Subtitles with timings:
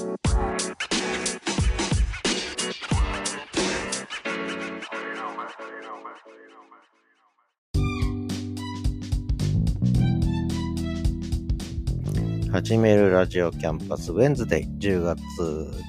[0.00, 0.06] 始
[12.78, 15.20] めるラジオキャンパス Wednesday 10月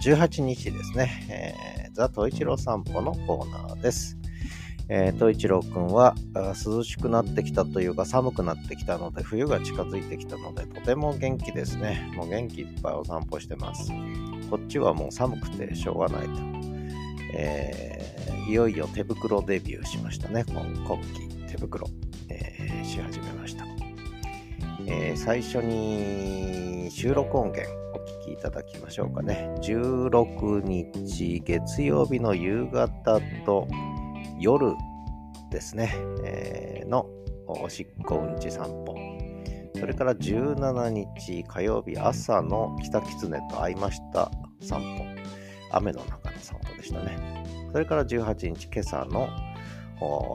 [0.05, 4.21] 18日ですね、えー、ザ・トイチロー散歩のコーナーです。
[4.94, 12.12] えー、トイチローくんは涼しくなってきたというか寒くなってきたので冬が近づいてきたのでとても元気ですね。
[12.14, 13.90] もう元気いっぱいお散歩してます。
[14.50, 16.41] こっちはもう寒くてしょうがないと。
[17.34, 20.44] えー、いよいよ手袋デビューしましたね。
[20.45, 20.98] 今国旗
[21.50, 21.88] 手袋、
[22.28, 23.66] えー、し始めました。
[24.88, 29.50] えー、最初に収録音源お聞きいただきましょうかね。
[29.62, 33.70] 16日月曜日の夕方と
[34.41, 34.76] 夜
[35.52, 37.05] ですね、えー、の
[37.45, 38.95] おしっこうんち散歩。
[39.80, 45.05] それから17日火曜日朝の北狐と会いました散歩。
[45.72, 47.45] 雨の中の散歩でしたね。
[47.72, 49.30] それから18日今朝の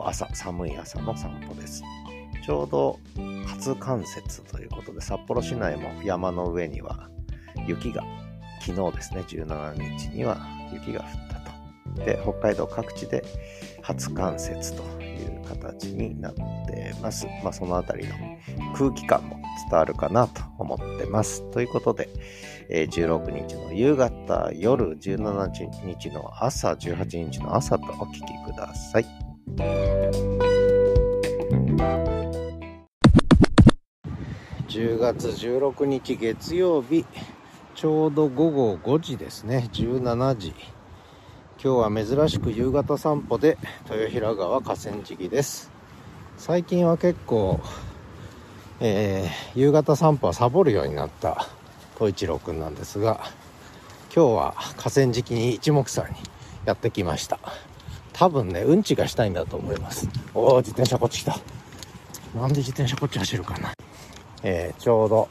[0.05, 1.83] 朝、寒い朝の散歩です。
[2.45, 3.01] ちょうど
[3.49, 7.09] 初冠雪ということで、札幌市内も山の上には
[7.67, 8.05] 雪が、
[8.61, 10.39] 昨日ですね、17日には
[10.73, 11.36] 雪が降った
[11.97, 12.05] と。
[12.05, 13.25] で、北海道各地で
[13.83, 17.27] 初冠雪という形になってます。
[17.43, 18.15] まあ、そのあたりの
[18.77, 19.37] 空気感も
[19.71, 21.43] 伝わるかなと思ってます。
[21.51, 22.09] ということで、
[22.69, 29.07] えー、16日の夕方、夜、17日の朝、18日の朝とお聞きください。
[34.69, 37.07] 10月16日月曜日、
[37.75, 40.55] ちょうど午後5時ですね、17時。
[41.67, 43.59] 今日は珍しく夕方散歩で
[43.91, 45.73] 豊平川河川敷です。
[46.39, 47.59] 最近は結構、
[48.79, 51.49] えー、夕方散歩はサボるようになった
[51.97, 53.19] 小一郎くんなんですが、
[54.15, 56.15] 今日は河川敷に一目散に
[56.67, 57.41] やってきました。
[58.13, 60.09] 多分ね、うんちがしたいんだと思います。
[60.35, 61.37] おお、自転車こっち来た。
[62.39, 63.73] なんで自転車こっち走るかな。
[64.45, 65.29] えー、ちょうど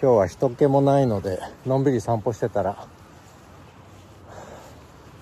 [0.00, 2.88] 今日は人気もないのでのんびり散歩してたら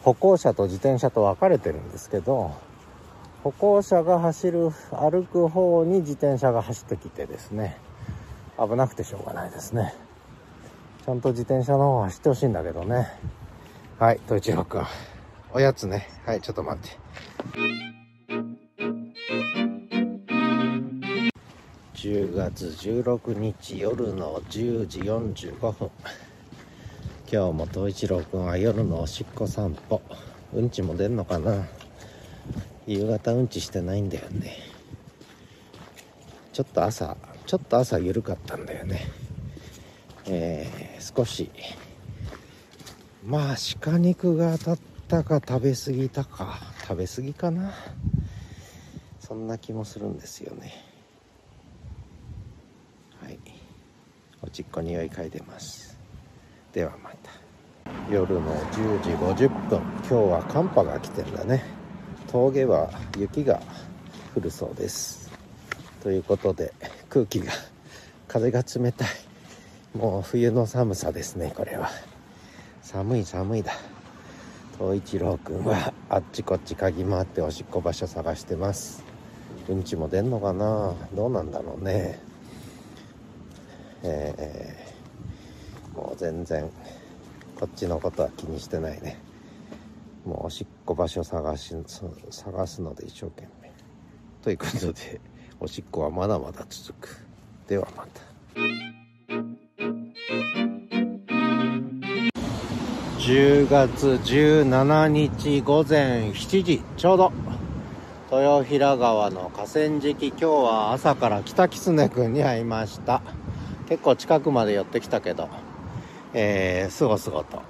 [0.04, 2.54] 歩行者と自転車と分かれてるんですけど
[3.44, 7.78] 歩行者が走る歩く方に自転車が走ってきてですね
[8.58, 9.94] 危なくてしょうがないですね。
[11.04, 13.08] ちゃんと自転車の方走ってほしいんだけどね。
[13.98, 14.84] はい統一郎君
[15.52, 16.08] おやつね。
[16.24, 16.96] はいちょっと待って。
[21.94, 25.90] 10月16日夜の10時45分。
[27.34, 30.02] 今日も東一郎くんは夜のおしっこ散歩。
[30.52, 31.66] うんちも出んのかな。
[32.86, 34.58] 夕方うんちしてないんだよね。
[36.52, 37.16] ちょっと朝
[37.46, 39.06] ちょっと朝緩かったんだよね。
[40.26, 41.50] えー、少し。
[43.24, 44.78] まあ鹿肉が当たっ
[45.08, 46.58] たか食べ過ぎたか。
[46.82, 47.72] 食べ過ぎかな。
[49.20, 50.84] そんな気もするんですよね。
[53.22, 53.38] はい。
[54.42, 55.91] おちっこ匂い嗅いでます。
[56.72, 57.30] ではまた。
[58.10, 58.40] 夜の
[58.72, 59.78] 10時50分。
[59.78, 61.62] 今日は寒波が来てるんだね。
[62.30, 63.60] 峠は雪が
[64.34, 65.30] 降るそうです。
[66.02, 66.72] ということで
[67.10, 67.52] 空気が
[68.26, 69.08] 風が冷たい。
[69.94, 71.90] もう冬の寒さですねこれは。
[72.80, 73.72] 寒い寒いだ。
[74.78, 79.04] 東一郎くんはあっちこっち嗅ぎ回っておしっこ場所探してます。
[79.68, 80.94] うんちも出んのかな？
[81.14, 82.18] どうなんだろうね。
[84.04, 84.91] えー、
[85.94, 86.70] もう全然
[87.58, 89.18] こっちのことは気にしてないね。
[90.24, 91.74] もうおしっこ場所探し
[92.30, 93.72] 探すので一生懸命。
[94.42, 95.20] ということで
[95.60, 97.24] おしっこはまだまだ続く。
[97.68, 98.20] ではまた。
[103.18, 107.32] 10月17日午前7時ちょうど。
[108.32, 113.20] 豊平川の河川敷今日は朝から北狐くんに会いました。
[113.88, 115.50] 結構近くまで寄ってきたけど、
[116.34, 117.62] えー、すごすごと、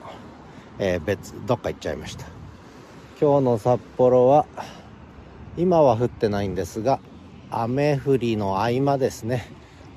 [0.79, 2.27] えー、別、どっか行っちゃいました。
[3.21, 4.47] 今日の札幌は、
[5.57, 7.01] 今は降ってないんですが、
[7.51, 9.51] 雨降りの合間ですね。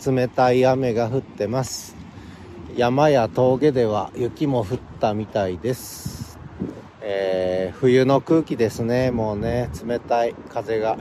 [0.05, 1.95] 冷たい雨が降ってます。
[2.75, 6.37] 山や峠では雪も降ったみたいです。
[7.01, 9.11] えー、冬の空気ですね。
[9.11, 10.97] もうね、冷たい風が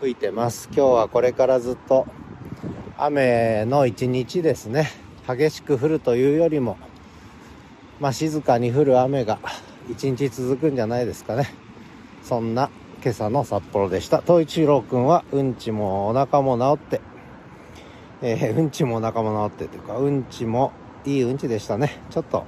[0.00, 0.68] 吹いてます。
[0.72, 2.06] 今日はこれからずっと
[2.98, 4.88] 雨の一日ですね
[5.28, 6.78] 激しく降るというよりも
[8.00, 9.38] まあ静かに降る雨が
[9.88, 11.48] 一日続くんじゃないですかね。
[12.22, 12.70] そんな
[13.02, 14.20] 今朝の札幌でした。
[14.20, 17.00] 東一郎くんはうんちもお腹も治って。
[18.22, 20.72] えー、うんちもお腹も治ってというかうんちも
[21.04, 22.00] いいうんちでしたね。
[22.10, 22.44] ちょっと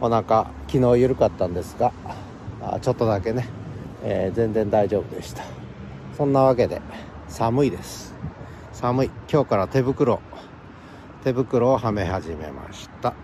[0.00, 1.92] お腹昨日緩かったんですが
[2.62, 3.48] あちょっとだけね、
[4.02, 5.44] えー、全然大丈夫でした。
[6.16, 6.80] そんなわけで
[7.28, 8.14] 寒いです。
[8.72, 9.10] 寒い。
[9.30, 10.20] 今日から手袋
[11.24, 13.14] 手袋をはめ始めました。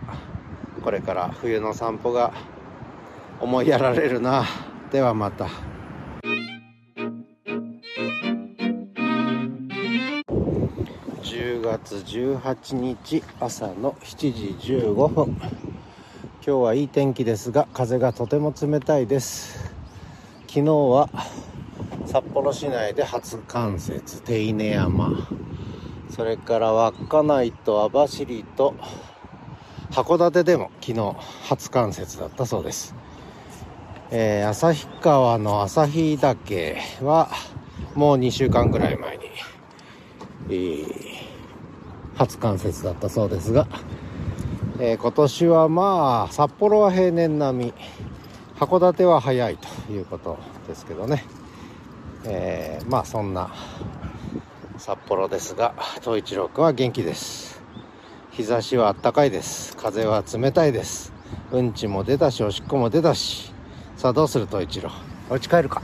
[0.85, 2.35] これから冬の散歩が
[3.41, 4.45] 思いやられるな。
[4.93, 5.49] ではまた。
[11.23, 15.37] 10月18日朝の7時15分。
[15.37, 15.49] 今
[16.43, 19.73] 日はいい天気ですが風がとても冷たいです。
[20.47, 21.09] 昨日は
[22.05, 25.27] 札幌市内で初冠雪手稲山。
[26.11, 28.75] それから稚内と網走と
[29.91, 31.17] 函館でも昨日
[31.49, 32.95] 初冠雪だったそうです、
[34.11, 37.31] えー、旭川の旭岳は
[37.95, 39.25] もう2週間ぐらい前に、
[40.49, 40.87] えー、
[42.15, 43.69] 初冠雪だったそうですが、
[44.81, 47.75] えー、今年はまあ札幌は平年並み
[48.57, 51.25] 函館は早いということですけどね、
[52.25, 53.55] えー、まあそんな
[54.79, 57.54] 札幌ですが東一郎君は元気です。
[58.37, 59.77] 日差しはあったかいです。
[59.77, 61.13] 風は冷たいです。
[61.53, 63.53] うんちも出たしおしっこも出たし。
[63.97, 64.91] さあどうする冬一郎
[65.31, 65.83] お家帰るか。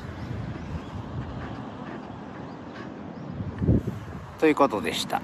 [4.41, 5.23] ということでした。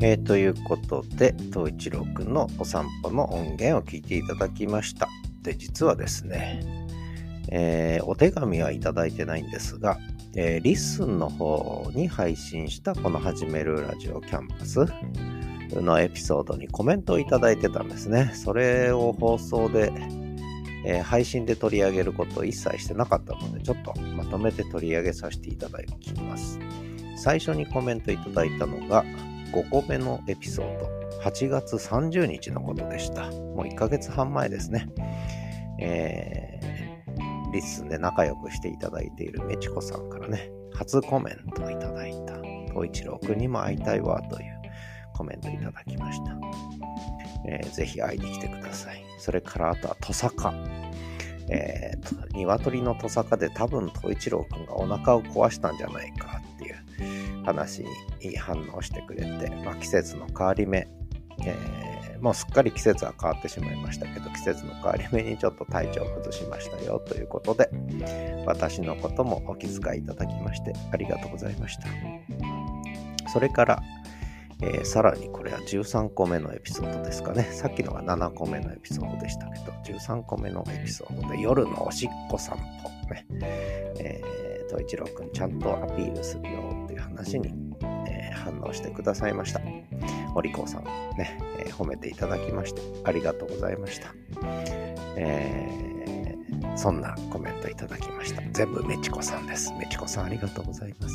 [0.00, 5.06] えー、ということで冬一郎くんのお散歩の音源を聞いていただきました。
[5.42, 6.86] で実はですね
[7.48, 9.98] えー、お手紙はいただいてないんですが、
[10.38, 14.84] えー、リッスンの方に配信したこの始めるラジオキャンパス
[15.72, 18.32] のエピソードにコメントをいただいてたんですね。
[18.34, 19.90] それを放送で、
[20.84, 26.58] えー、配信で取り上げることを一切してなかったので、ちょっとまとめて取り上げさせていただきます。
[27.16, 29.04] 最初にコメントいただいたのが
[29.52, 30.86] 5個目のエピソード、
[31.22, 33.30] 8月30日のことでした。
[33.30, 34.86] もう1ヶ月半前ですね。
[35.80, 36.85] えー
[37.56, 42.34] リッスンで仲良くしていただいているメチコさんからね、初コメントをいただいた、
[42.68, 44.60] 東一郎くんにも会いたいわという
[45.14, 46.36] コメントいただきました。
[47.48, 49.02] えー、ぜひ会いに来てください。
[49.18, 50.52] それからあとはトサカ。
[51.48, 57.88] えー、鶏のトサカで多分東一郎くんがお腹を壊したんじゃないかっていう話に
[58.20, 60.88] いい反応してくれて、まあ、季節の変わり目、
[61.46, 61.85] えー
[62.26, 67.70] もうすっかり季節は変わってしまいましたけど、季節の変わり目にちょっと体調を崩しましたよということで、
[68.44, 71.84] 私のこともお気遣いいただきましてありがとうございました。
[73.28, 73.82] それから、
[74.60, 77.44] えー、さらにこれは13個目のエピソードですかね。
[77.44, 83.24] さっきのが7個目のエピソードでしたけど、13個目のエピソードで夜のおしっこ散歩ね。
[84.00, 87.54] えー、と一郎くんちゃんとアピールするよっていう話に、
[88.08, 89.60] えー、反応してくださいました。
[90.36, 90.84] お利口さん
[91.16, 94.14] ね、えー、褒めていただきましてありがとうございました。
[95.16, 98.42] えー、そんなコメントいただきました。
[98.52, 99.72] 全部メチコさんです。
[99.78, 101.14] メチコさんありがとうございます。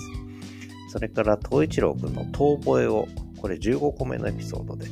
[0.92, 3.08] それから、東一郎くんの遠吠えを、
[3.40, 4.88] これ15個目のエピソードで、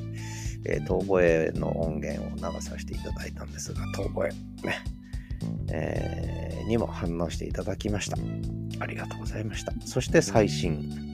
[0.66, 4.78] えー、遠吠えの音源を流させていただいたんですが、遠吠え、ね、
[5.72, 8.18] えー、にも反応していただきました。
[8.80, 9.74] ありがとうございました。
[9.86, 11.09] そして最新、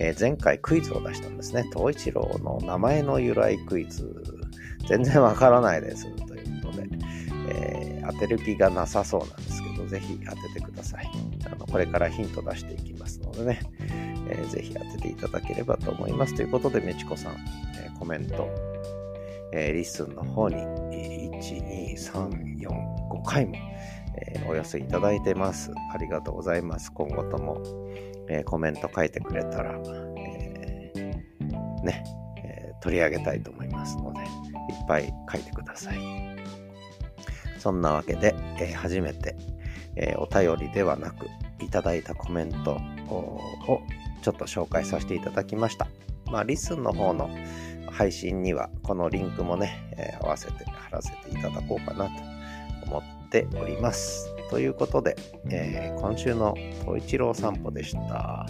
[0.00, 1.68] えー、前回クイズを出したんですね。
[1.74, 4.24] 東一郎の名前の由来クイズ。
[4.88, 6.06] 全然わからないです。
[6.26, 6.88] ということで、
[7.50, 11.10] えー、当てる気がなさそうなんですけど、ぜひ当ててください。
[11.44, 13.60] あのこれからヒント出していきますのでね、
[14.30, 16.34] えー、ぜひ当てていただければと思います。
[16.34, 17.34] ということで、めちこさん、
[17.76, 18.48] えー、コメント、
[19.52, 23.54] えー、リッスンの方に、1、2、3、4、5回も、
[24.26, 25.72] えー、お寄せいただいてます。
[25.92, 26.92] ありがとうございます。
[26.92, 27.62] 今後とも、
[28.28, 29.78] えー、コメント書いてくれたら、
[30.16, 32.04] えー、ね、
[32.44, 34.26] え、取り上げたいと思いますので、いっ
[34.86, 35.98] ぱい書いてください。
[37.58, 39.36] そんなわけで、え初めて、
[39.96, 41.26] えお便りではなく、
[41.60, 43.40] いただいたコメントを
[44.22, 45.88] ちょっと紹介させていただきました。
[46.30, 47.28] まあ、リスンの方の
[47.90, 52.29] 配信には、このリンクもね、え合わせて貼らせていただこうかなと
[53.30, 54.28] っております。
[54.50, 55.16] ということで、
[55.48, 58.44] えー、今週の東一郎散歩でした。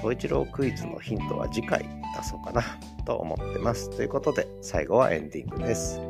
[0.00, 1.84] 東一郎クイズのヒントは次回
[2.18, 2.62] 出そうかな
[3.06, 3.88] と思ってます。
[3.90, 6.00] ということで、最後はエンディングです。